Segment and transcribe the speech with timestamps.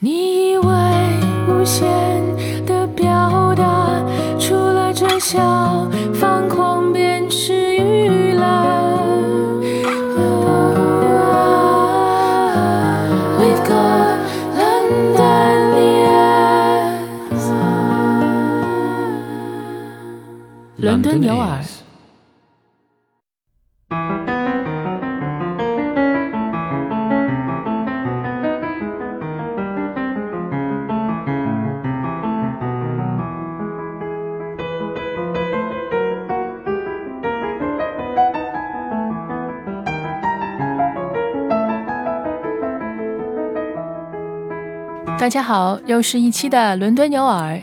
[0.00, 0.64] 你以为
[1.48, 1.84] 无限
[2.64, 4.00] 的表达，
[4.38, 5.40] 除了这小
[6.14, 8.44] 方框便是娱乐。
[13.40, 14.18] We've got
[14.56, 15.74] London
[17.34, 17.50] ears，
[20.76, 21.67] 伦敦有耳。
[45.18, 47.60] 大家好，又是一期的伦敦牛耳。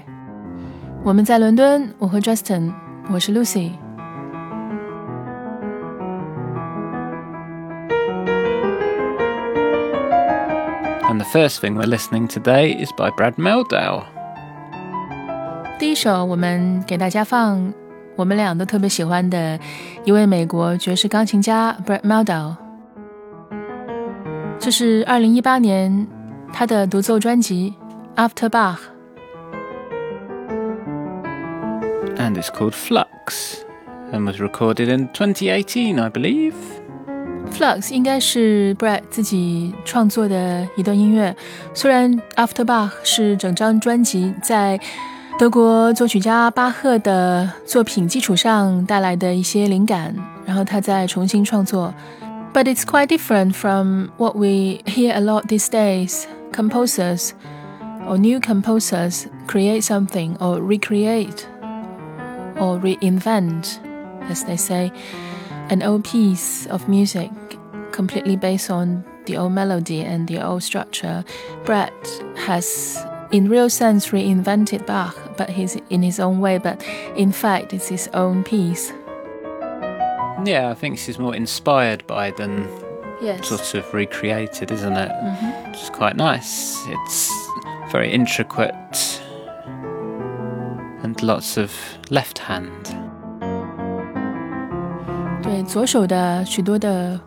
[1.06, 2.74] 我们在伦敦，我和 Justin，
[3.10, 3.72] 我是 Lucy。
[11.04, 14.04] And the first thing we're listening today is by Brad Meldau.
[15.80, 17.74] 第一首我们给大家放
[18.18, 19.58] 我们俩都特别喜欢的
[20.04, 22.58] 一位美国爵士钢琴家 Brad Meldau。
[24.60, 26.06] 这是二零一八年
[26.55, 27.75] 他的独奏专辑《
[28.29, 28.77] After Bach》。
[32.17, 33.65] And it's called Flux
[34.13, 36.55] and was recorded in 2018, I believe.
[37.51, 41.35] Flux 应该是 Brad 自己创作的一段音乐，
[41.75, 44.79] 虽然 After Bach 是整张专辑在
[45.39, 51.95] 德国作曲家巴赫的作品基础上带来的一些灵感，然后他再重新创作。
[52.53, 56.25] But it's quite different from what we hear a lot these days.
[56.56, 57.34] Composers
[58.08, 61.46] or new composers create something or recreate
[62.56, 63.84] or reinvent,
[64.30, 64.90] as they say,
[65.70, 67.30] an old piece of music
[67.92, 71.26] completely based on the old melody and the old structure.
[71.66, 71.92] Brett
[72.38, 76.58] has, in real sense, reinvented Bach, but he's in his own way.
[76.58, 76.82] But
[77.18, 78.94] in fact, it's his own piece.
[80.46, 82.70] Yeah, I think she's more inspired by than
[83.21, 83.47] Yes.
[83.47, 85.11] sort of recreated, isn't it?
[85.75, 86.77] It's quite nice.
[86.89, 87.31] It's
[87.93, 89.21] very intricate
[91.03, 91.71] and lots of
[92.09, 92.71] left hand.
[95.43, 97.21] 对左手的许多的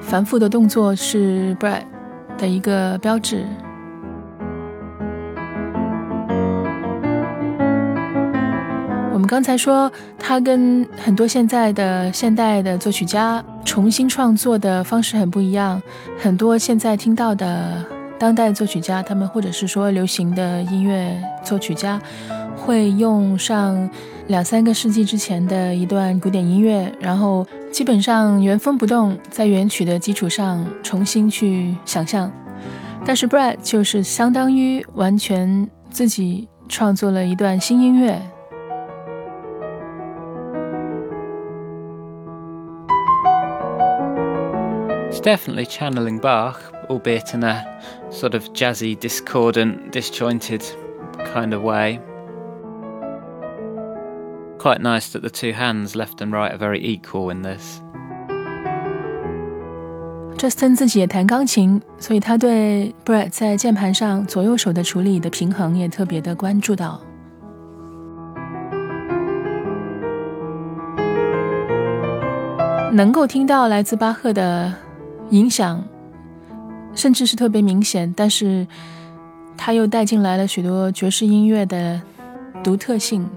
[0.00, 1.84] 繁复的动作是 Brett
[2.38, 3.46] 的一个标志。
[9.27, 15.81] 们刚才说，他跟很多现在的现代的作曲家重新创作的方式很不一样。
[16.17, 17.85] 很多现在听到的
[18.17, 22.01] 当代作曲家，他们或者是说流行的音乐作曲家，
[22.55, 23.89] 会用上
[24.27, 32.31] 两三个世纪之前的一段古典音乐，然后基本上原封不动，在原曲的基础上重新去想象。
[33.05, 38.21] 但是 Brad 就是相当于完全自己创作了一段新音乐。
[45.16, 47.64] It's definitely channeling Bach, albeit in a
[48.10, 50.62] sort of jazzy, discordant, disjointed
[51.32, 52.00] kind of way.
[54.58, 57.80] Quite nice that the two hands, left and right, are very equal in this.
[60.38, 67.00] Justin 自己也弹钢琴，所以他对 Brett 在键盘上左右手的处理的平衡也特别的关注到。
[72.92, 74.72] 能够听到来自巴赫的
[75.30, 75.82] 影响，
[76.94, 78.66] 甚至是特别明显，但是
[79.56, 82.00] 他又带进来了许多爵士音乐的
[82.62, 83.28] 独特性。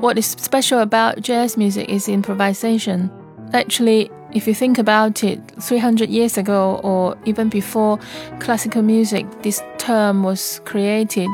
[0.00, 3.10] What is special about jazz music is improvisation.
[3.52, 7.98] Actually, if you think about it, 300 years ago or even before
[8.38, 11.30] classical music, this term was created.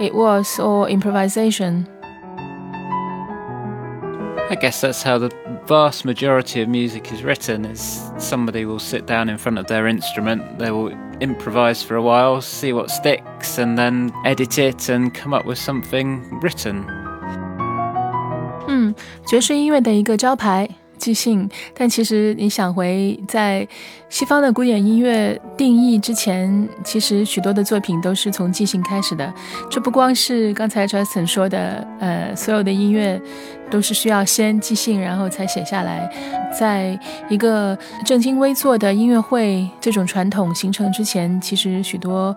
[0.00, 1.86] It was all improvisation.
[4.50, 5.30] I guess that's how the
[5.66, 9.88] vast majority of music is written is somebody will sit down in front of their
[9.88, 15.12] instrument, they will improvise for a while, see what sticks and then edit it and
[15.12, 16.86] come up with something written.
[18.68, 18.94] 嗯，
[19.26, 20.68] 爵士音乐的一个招牌
[21.01, 23.67] 即兴，但其实你想回在
[24.07, 29.33] 西方的古典音乐定义之前，其实许多的作品都是从即兴开始的。
[29.67, 33.19] 这不光是刚才 Justin 说的，呃，所有的音乐
[33.71, 36.07] 都是需要先即兴，然后才写下来。
[36.57, 36.99] 在
[37.29, 37.75] 一个
[38.05, 42.35] 正襟危坐的音乐会这种传统形成之前，其实许多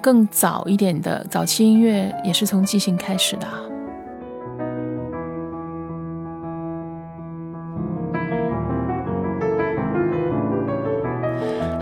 [0.00, 3.75] 更早一点的早期音乐也是从即兴开始的。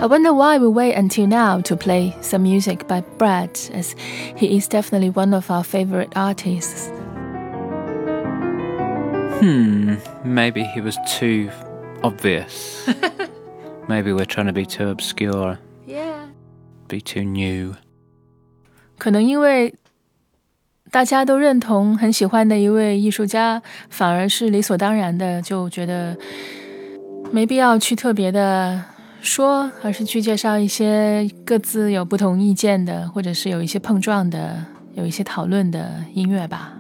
[0.03, 3.95] I wonder why we wait until now to play some music by Brad, as
[4.37, 6.89] he is definitely one of our favorite artists.
[9.39, 11.49] Hmm, maybe he was too
[12.03, 12.87] obvious.
[13.87, 16.27] maybe we're trying to be too obscure, Yeah.
[16.87, 17.75] be too new.
[18.97, 19.73] 可能因为
[20.91, 26.17] 大家都认同很喜欢的一位艺术家，反而是理所当然的就觉得
[27.31, 28.81] 没必要去特别的
[29.23, 36.73] 说，而是去介绍一些各自有不同意见的，或者是有一些碰撞的、有一些讨论的音乐吧。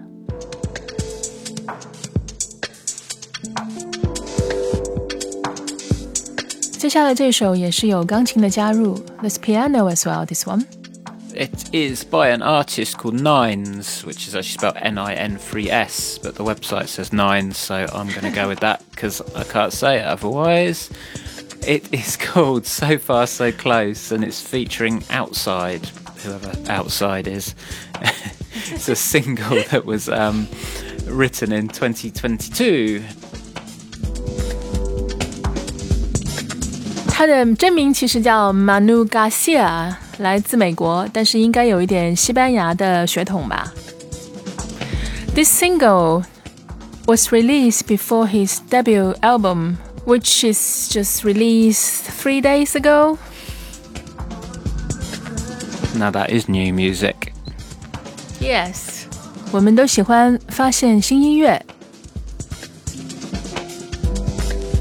[6.71, 10.25] 接下来这首也是有钢琴的加入，There's piano as well.
[10.25, 10.65] This one.
[11.35, 15.69] It is by an artist called Nines, which is actually spelled N I N 3
[15.69, 19.43] S, but the website says Nines, so I'm going to go with that because I
[19.43, 20.89] can't say it otherwise.
[21.65, 25.89] It is called So Far So Close and it's featuring Outside,
[26.23, 27.53] whoever Outside is.
[28.73, 30.47] it's a single that was um,
[31.07, 33.01] written in 2022.
[37.07, 43.73] 他的真名其实叫 Manu Garcia，来自美国，但是应该有一点西班牙的血统吧。
[45.35, 46.23] This single
[47.05, 49.75] was released before his debut album,
[50.05, 53.17] which is just released three days ago.
[55.95, 57.33] Now that is new music.
[58.39, 59.05] Yes，
[59.51, 61.65] 我们都喜欢发现新音乐。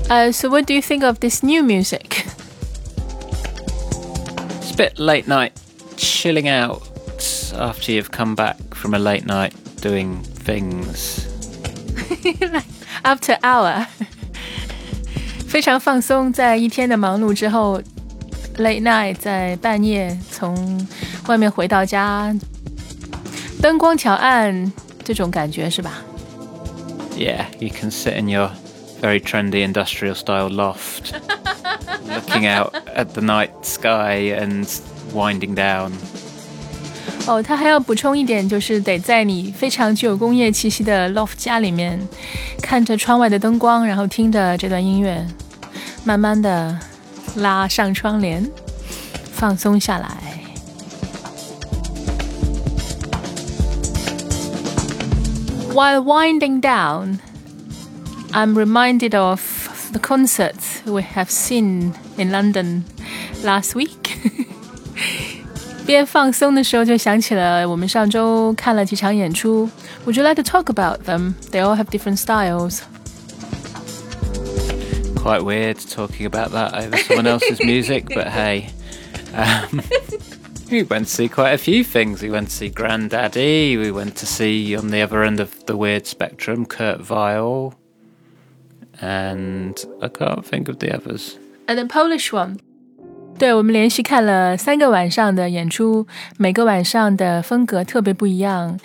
[0.08, 2.24] Uh, so what do you think of this new music?
[4.60, 5.52] It's a bit late night,
[5.96, 6.82] chilling out
[7.54, 9.52] after you've come back from a late night
[9.82, 11.26] doing things.
[13.02, 13.86] After hour，
[15.52, 17.80] 非常放松，在一天的忙碌之后，
[18.58, 20.86] late night 在半夜从
[21.26, 22.34] 外面回到家，
[23.62, 24.72] 灯光调暗，
[25.04, 26.02] 这种感觉是吧？
[27.16, 28.50] Yeah, you can sit in your
[29.00, 31.12] very trendy industrial style loft,
[32.08, 34.66] looking out at the night sky and
[35.12, 35.92] winding down.
[37.26, 42.00] 哦，他还要补充一点，就是得在你非常具有工业气息的 loft 家里面，
[42.62, 45.26] 看着窗外的灯光，然后听着这段音乐，
[46.04, 46.78] 慢慢的
[47.36, 48.48] 拉上窗帘，
[49.32, 50.08] 放松下来。
[55.72, 57.18] While winding down,
[58.32, 59.40] I'm reminded of
[59.92, 62.82] the concerts we have seen in London
[63.44, 64.16] last week.
[65.86, 69.70] 边放松的时候，就想起了我们上周看了几场演出。
[70.04, 71.34] Would you like to talk about them?
[71.50, 72.80] They all have different styles.
[75.23, 78.67] quite weird talking about that over someone else's music, but hey.
[79.33, 79.81] Um,
[80.69, 82.21] we went to see quite a few things.
[82.21, 83.79] We went to see Grandaddy.
[83.79, 87.73] We went to see on the other end of the weird spectrum Kurt Weill,
[88.99, 91.37] and I can't think of the others.
[91.69, 92.57] And the Polish one.
[93.39, 96.05] 对，我们连续看了三个晚上的演出，
[96.37, 98.77] 每个晚上的风格特别不一样。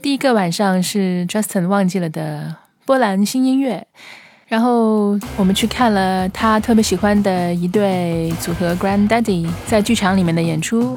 [0.00, 2.56] 第一个晚上是 Justin 忘记了的
[2.86, 3.86] 波兰新音乐，
[4.52, 10.94] 然后我们去看了他特别喜欢的一对组合 Granddaddy 在剧场里面的演出，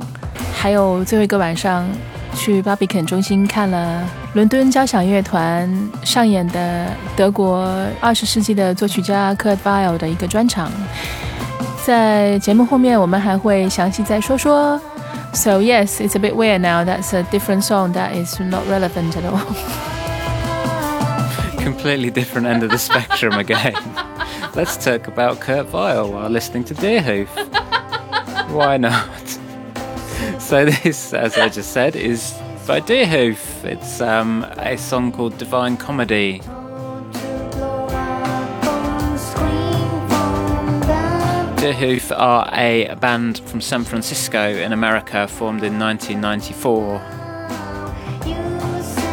[0.54, 1.88] 还有最后一个晚上
[2.36, 7.66] 去 Barbican 中心看了伦敦交响乐团上演的德国
[8.02, 10.70] 二十世纪的作曲家 Kurt Weill 的一个专场。
[11.86, 14.78] 在节目后面，我们还会详细再说说。
[15.32, 16.84] So yes, it's a bit weird now.
[16.84, 19.95] That's a different song that is not relevant at all.
[21.66, 23.74] Completely different end of the spectrum again.
[24.56, 27.28] Let's talk about Kurt Weill while listening to Deerhoof.
[28.52, 29.28] Why not?
[30.40, 33.66] So this, as I just said, is by Deerhoof.
[33.66, 36.40] It's um, a song called Divine Comedy.
[41.58, 47.15] Deerhoof are a band from San Francisco in America formed in 1994.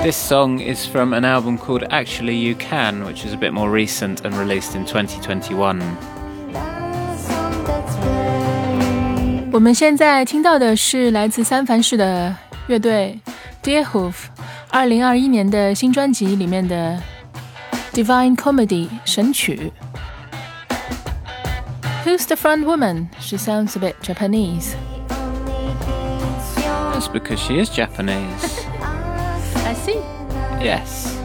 [0.04, 3.70] This song is from an album called Actually You Can, which is a bit more
[3.70, 5.82] recent and released in 2021.
[9.52, 12.36] 我们现在听到的是来自三藩市的
[12.68, 13.20] 乐队
[13.64, 14.14] Deerhoof
[14.70, 17.02] 二零二一年的新专辑里面的《
[17.96, 19.72] Divine Comedy》神曲。
[22.06, 23.08] Who's the front woman?
[23.20, 24.76] She sounds a bit Japanese.
[26.94, 28.61] That's because she is Japanese.
[30.65, 31.17] Yes.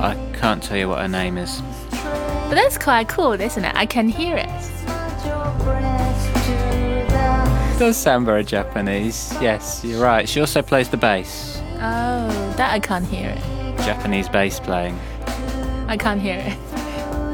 [0.00, 1.62] I can't tell you what her name is.
[1.90, 3.74] But that's quite cool, isn't it?
[3.74, 4.72] I can hear it.
[7.82, 9.34] does sound very Japanese.
[9.40, 10.28] Yes, you're right.
[10.28, 11.60] She also plays the bass.
[11.80, 13.76] Oh, that I can't hear it.
[13.78, 14.96] Japanese bass playing.
[15.88, 16.56] I can't hear it.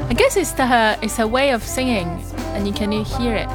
[0.09, 2.07] I guess it's the it's her way of singing,
[2.55, 3.47] and you can hear it.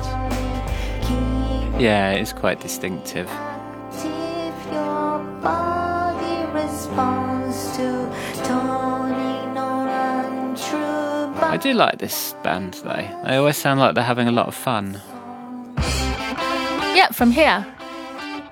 [1.80, 3.28] Yeah, it's quite distinctive.
[11.51, 13.03] I do like this band though.
[13.25, 15.01] They always sound like they're having a lot of fun.
[16.95, 17.65] Yeah, from here,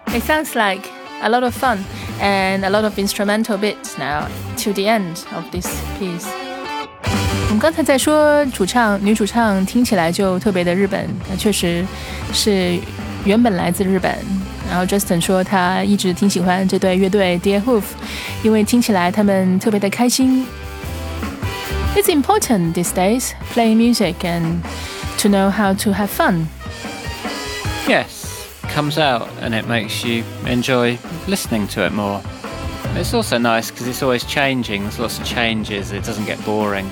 [0.08, 0.90] it sounds like
[1.22, 1.84] a lot of fun
[2.20, 5.68] and a lot of instrumental bits now to the end of this
[6.00, 6.28] piece.
[7.50, 11.86] 我们刚才在说主唱女主唱听起来就特别的日本，那确实
[12.34, 12.80] 是
[13.26, 14.18] 原本来自日本。
[14.73, 17.83] 然后 Justin 说他一直挺喜欢这对乐队 Deerhoof，
[18.43, 20.47] 因为听起来他们特别的开心。
[21.95, 24.63] It's important these days playing music and
[25.19, 26.47] to know how to have fun.
[27.87, 28.25] Yes,
[28.75, 30.97] comes out and it makes you enjoy
[31.29, 32.23] listening to it more.
[32.97, 34.85] It's also nice because it's always changing.
[34.85, 35.93] There's lots of changes.
[35.93, 36.87] It doesn't get boring.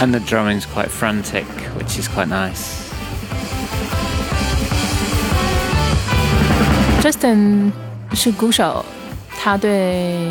[0.00, 1.44] And the drumming's quite frantic,
[1.76, 2.86] which is quite nice.
[7.02, 7.72] Justin
[8.14, 8.84] 是鼓手，
[9.38, 10.30] 他对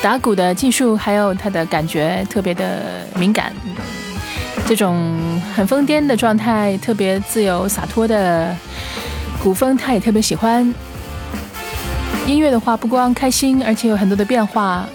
[0.00, 3.52] 打鼓的技术还有他的感觉特别的敏感。
[4.66, 5.18] 这种
[5.54, 8.56] 很疯癫的状态，特别自由洒脱的
[9.42, 10.74] 古风，他也特别喜欢。
[12.26, 14.86] 音乐的话，不光开心，而且有很多的变化，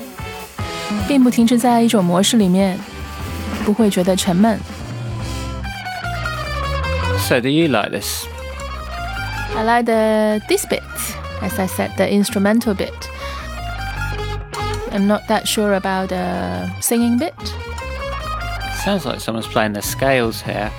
[1.07, 2.75] 并不停止在一种模式里面，
[3.68, 4.58] 不会觉得沉闷。
[7.18, 8.26] So, do you like this?
[9.56, 10.82] I like the this bit,
[11.40, 12.92] as I said, the instrumental bit.
[14.90, 17.34] I'm not that sure about the singing bit.
[18.84, 20.70] Sounds like someone's playing the scales here.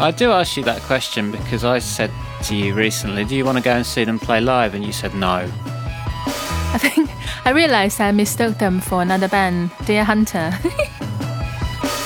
[0.00, 2.10] I do ask you that question because I said
[2.44, 4.74] to you recently, do you want to go and see them play live?
[4.74, 5.46] And you said no.
[6.72, 7.10] I think
[7.44, 10.52] I realized I mistook them for another band, Deer Hunter.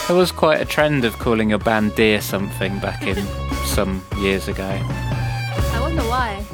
[0.09, 3.17] There was quite a trend of calling your band Deer something back in
[3.65, 4.69] some years ago.
[4.69, 6.45] I wonder why.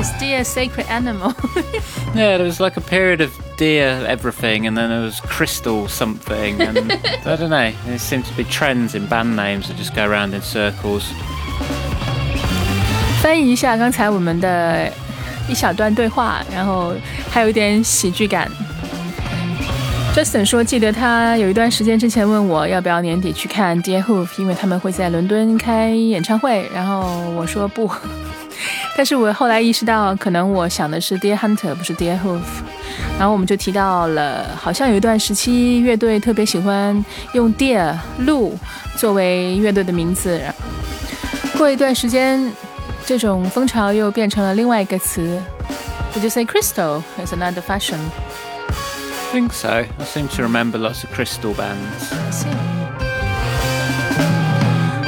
[0.00, 1.34] Is deer a sacred animal?
[2.14, 6.60] Yeah, there was like a period of Deer everything, and then there was Crystal something,
[6.60, 6.92] and
[7.26, 7.72] I don't know.
[7.84, 11.04] There seemed to be trends in band names that just go around in circles.
[13.20, 14.88] 翻译一下刚才我们的
[15.48, 16.94] 一小段对话，然后
[17.30, 18.48] 还有一点喜剧感。
[20.13, 27.89] Justin 说，记得他有一段时间之前问我要不要年底去看 Dear Hoof，因为他们会在伦敦开演唱会，然后我说不。
[28.95, 32.41] 但是我后来意识到，可能我想的是 Dear Hunter，不是 Dear Hoof。
[33.17, 37.03] 然后我们就提到了，好像有一段时期乐队特别喜欢
[37.33, 38.55] 用 Dear 鹿
[38.95, 40.39] 作为乐队的名字。
[41.57, 42.51] 过一段时间，
[43.03, 45.41] 这种风潮又变成了另外一个词。
[46.13, 47.97] Would you say crystal is another fashion?
[49.32, 49.68] I think so.
[49.68, 52.12] I seem to remember lots of Crystal bands.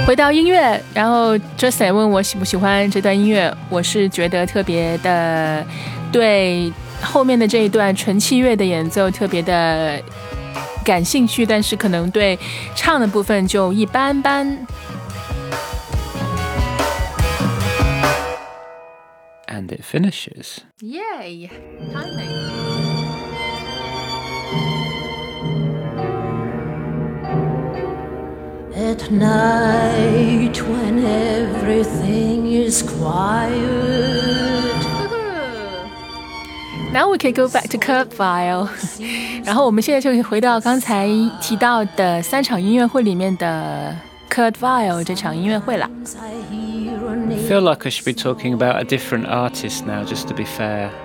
[0.06, 5.64] 回到音乐，然后 Justin 问我喜不喜欢这段音乐，我是觉得特别的
[6.10, 10.02] 对后面的这一段纯器乐的演奏特别的
[10.84, 12.38] 感兴趣，但是可能对
[12.74, 14.66] 唱的部分就一般般。
[19.46, 20.58] And it finishes.
[20.80, 21.50] Yay!
[21.92, 22.83] Timing.
[28.75, 34.15] At night, when everything is quiet.
[36.95, 38.69] Now we can go back to Kurt Weill。
[39.43, 41.09] 然后我们现在就可以回到刚才
[41.41, 43.93] 提到的三场音乐会里面的
[44.29, 45.89] Kurt Weill 这场音乐会了。
[46.15, 51.04] I feel like I should be talking about a different artist now, just to be fair.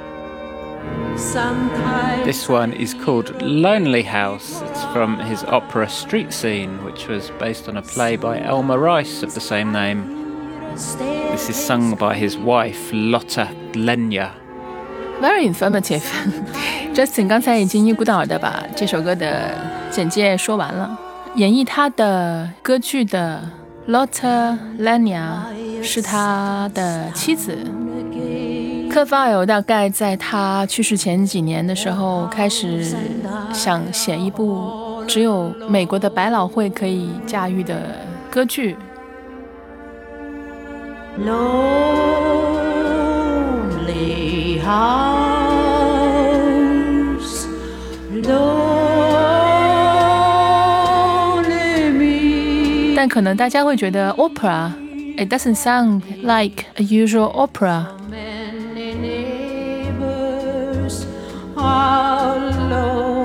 [2.24, 4.62] This one is called Lonely House.
[4.62, 9.22] It's from his opera Street Scene, which was based on a play by Elmer Rice
[9.22, 10.20] of the same name.
[10.72, 14.32] This is sung by his wife, Lotte Lenya.
[15.20, 16.02] Very informative.
[16.94, 19.54] Justin 刚才已经一股脑的把这首歌的
[19.90, 20.98] 简介说完了。
[21.34, 23.42] 演绎他的歌剧的
[23.88, 25.42] Lotte Lenya
[25.82, 27.89] 是他的妻子。
[28.90, 32.84] 科发友大概在他去世前几年的时候，开始
[33.52, 37.76] 想写一部只有美国的百老汇可以驾驭的
[38.28, 38.76] 歌剧。
[41.18, 41.40] Lonely
[44.60, 44.90] house,
[54.16, 57.86] opera，it doesn't sound like a usual opera。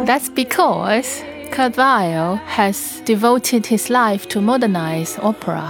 [0.04, 5.62] That's because Kurt Weill has devoted his life to modernize opera.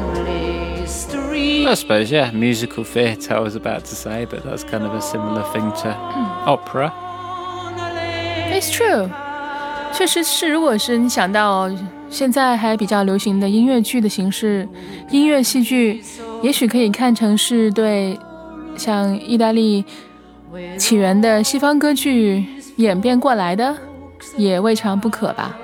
[0.00, 1.66] Lonely street.
[1.66, 5.00] I suppose, yeah, musical theatre I was about to say, but that's kind of a
[5.00, 5.96] similar thing to
[6.46, 6.92] opera.
[8.52, 9.08] It's true，
[9.92, 10.48] 确实是。
[10.48, 11.70] 如果是你想到
[12.10, 14.68] 现在还比较流行的音乐剧的形式，
[15.10, 16.02] 音乐戏剧，
[16.42, 18.18] 也许可以看成是对
[18.76, 19.84] 像意大利
[20.78, 22.44] 起源的西方歌剧
[22.76, 23.76] 演变过来的，
[24.36, 25.56] 也未尝不可吧。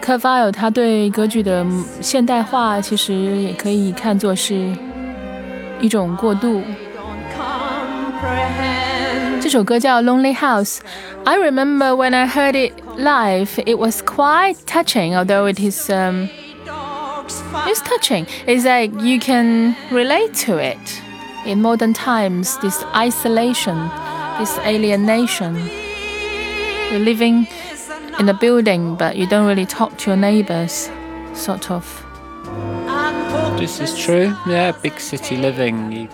[0.00, 1.64] 科法尔他对歌剧的
[2.00, 4.72] 现代化，其实也可以看作是
[5.80, 6.62] 一种过渡。
[7.36, 9.40] Comprehend.
[9.40, 15.90] 这首歌叫《Lonely House》。I remember when I heard it live, it was quite touching, although it is
[15.90, 16.28] um,
[16.66, 18.26] Dogs it's touching.
[18.46, 20.78] It's like you can relate to it
[21.44, 22.56] in modern times.
[22.62, 23.90] This isolation,
[24.37, 25.55] this alienation.
[26.91, 27.47] You're living
[28.19, 30.89] in a building, but you don't really talk to your neighbors,
[31.33, 32.01] sort of.
[33.57, 34.35] This is true.
[34.47, 35.91] Yeah, big city living.
[35.91, 36.07] You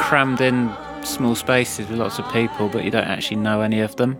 [0.00, 0.72] crammed in
[1.02, 4.18] small spaces with lots of people, but you don't actually know any of them.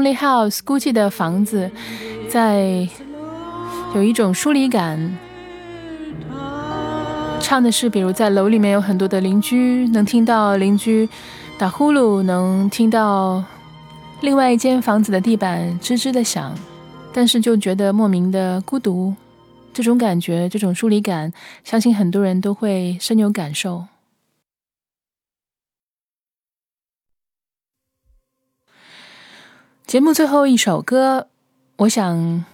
[0.00, 1.70] Lonely House 孤寂的房子，
[2.26, 2.88] 在
[3.94, 5.18] 有一种疏离感。
[7.38, 11.06] 唱的是，比如在楼里面有很多的邻居，能听到邻居
[11.58, 13.44] 打呼噜，能听到
[14.22, 16.54] 另外一间房子的地板吱吱的响，
[17.12, 19.14] 但是就觉得莫名的孤独。
[19.74, 21.30] 这种感觉，这种疏离感，
[21.62, 23.84] 相信很多人都会深有感受。
[29.89, 31.27] 节目最后一首歌，
[31.77, 32.45] 我想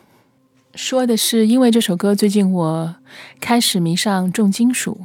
[0.76, 2.96] 说的是，因为这首歌最近我
[3.40, 5.02] 开始迷上重金属。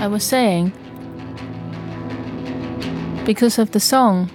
[0.00, 0.72] I was saying,
[3.24, 4.28] because of the song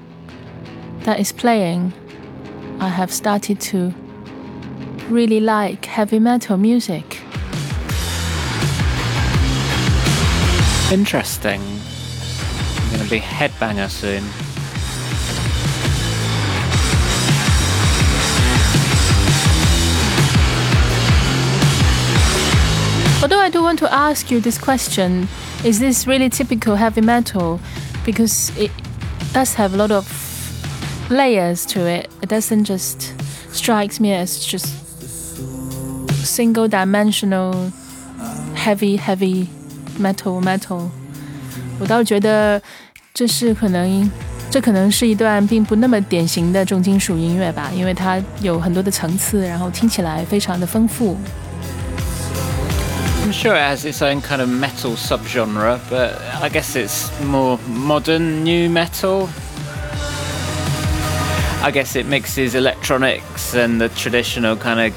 [1.05, 1.91] that is playing,
[2.84, 3.94] I have started to
[5.08, 7.18] really like heavy metal music.
[10.92, 11.62] Interesting.
[11.62, 14.22] I'm going to be headbanger soon.
[23.22, 25.26] Although I do want to ask you this question
[25.64, 27.60] is this really typical heavy metal?
[28.04, 28.70] Because it
[29.32, 30.23] does have a lot of
[31.09, 32.09] layers to it.
[32.21, 33.13] It doesn't just
[33.51, 34.67] strikes me as just
[36.23, 37.71] single dimensional
[38.55, 39.47] heavy heavy
[39.99, 40.89] metal metal。
[41.79, 42.61] 我倒觉得
[43.13, 44.11] 这是可能，
[44.51, 51.17] 这可能是一段并不那么典型的重金属音乐吧，因为它有很多的层次，然后听起来非常的丰富。
[53.23, 57.59] I'm sure it has its own kind of metal subgenre, but I guess it's more
[57.67, 59.27] modern new metal.
[61.64, 64.94] I guess it mixes electronics and the traditional kind of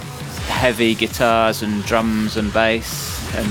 [0.49, 3.47] heavy guitars and drums and bass and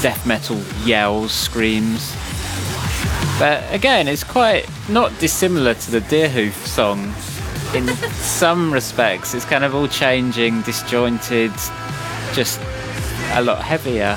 [0.00, 2.16] death metal yells, screams.
[3.38, 7.12] But again, it's quite not dissimilar to the Deerhoof song.
[7.76, 11.52] In some respects, it's kind of all changing, disjointed,
[12.32, 12.62] just
[13.32, 14.16] a lot heavier.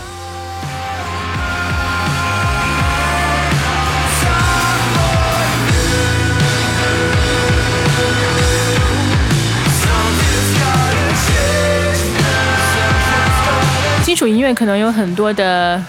[14.17, 15.80] 属音乐可能有很多的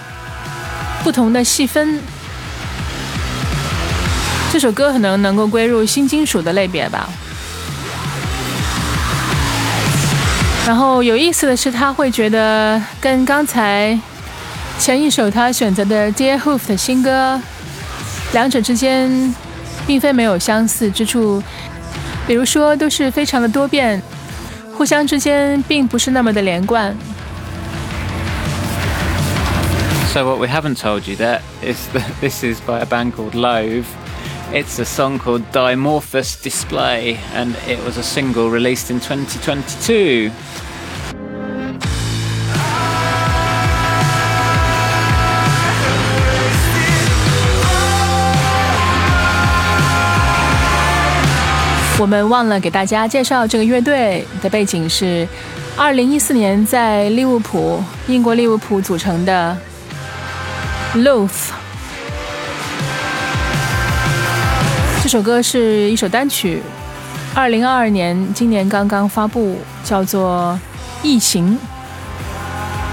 [1.03, 1.99] 不同的细分，
[4.53, 7.09] 这首歌可能能够归入新金属的类别吧。
[10.67, 13.99] 然后有意思的是，他会觉得跟刚才
[14.79, 17.41] 前一首他选择的 Dear Hoof 的新歌，
[18.35, 19.35] 两者之间
[19.87, 21.43] 并非没有相似之处，
[22.27, 24.03] 比如说都是非常的多变，
[24.77, 26.95] 互相之间并不是那么的连贯。
[30.11, 33.87] So what we haven't told you that is that this is by a band called Loathe.
[34.53, 40.31] It's a song called Dimorphous Display, and it was a single released in 2022.
[52.01, 55.29] 我们忘了给大家介绍这个乐队的背景是，
[55.77, 59.57] 二零一四年在利物浦，英国利物浦组成的
[61.03, 61.29] Loathe》。
[65.01, 66.61] 这首歌是一首单曲，
[67.35, 70.59] 二零二二年，今年刚刚发布，叫做
[71.07, 71.57] 《异形》。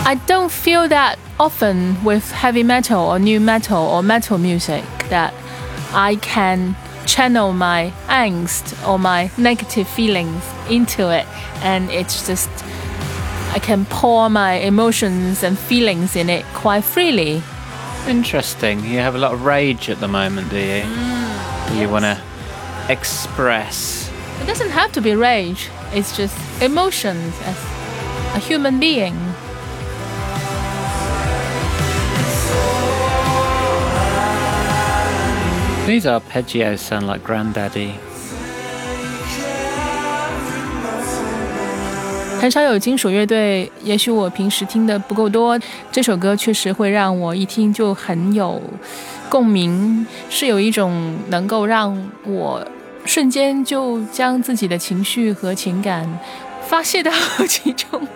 [0.06, 5.32] I don't feel that often with heavy metal or new metal or metal music that
[5.94, 6.76] I can
[7.08, 11.26] channel my angst or my negative feelings into it,
[11.64, 12.50] and it's just
[13.54, 17.42] I can pour my emotions and feelings in it quite freely.
[18.08, 18.82] Interesting.
[18.86, 20.84] You have a lot of rage at the moment, do you?
[21.70, 22.22] Do you want to
[22.88, 24.12] express?
[24.42, 27.58] It doesn't have to be rage, it's just emotions as
[28.36, 29.16] a human being.
[35.88, 38.00] These arpeggios sound like Grandaddy.
[42.45, 45.61] 很少有金属乐队，也许我平时听的不够多，
[45.93, 48.61] 这首歌确实会让我一听就很有
[49.29, 52.67] 共鸣，是有一种能够让我
[53.05, 56.09] 瞬间就将自己的情绪和情感
[56.63, 57.13] 发泄到
[57.47, 58.09] 其中。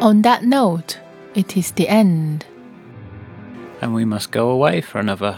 [0.00, 0.96] On that note,
[1.34, 2.40] it is the end.
[3.80, 5.36] And we must go away for another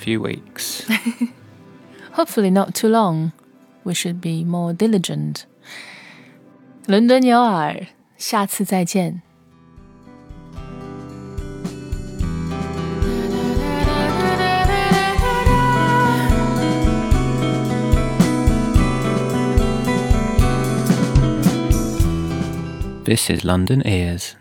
[0.00, 0.88] few weeks.
[2.12, 3.32] Hopefully, not too long.
[3.84, 5.44] We should be more diligent.
[6.86, 7.86] 伦敦有耳，
[8.16, 9.22] 下次再见。
[23.04, 24.36] This is London Ears.